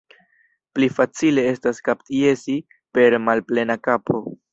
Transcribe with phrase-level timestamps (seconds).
[0.77, 2.55] Pli facile estas kapjesi
[2.99, 4.19] per malplena kapo.